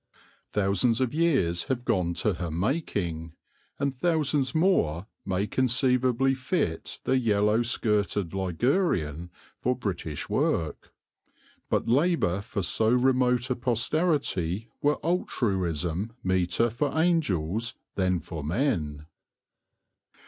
[0.49, 3.33] Thousands of years have gone to her making,
[3.77, 9.29] and thousands more may conceivably fit the yellow skirted Ligurian
[9.59, 10.91] for British work.
[11.69, 19.05] But labour for so remote a posterity were altruism meeter for angels than for men.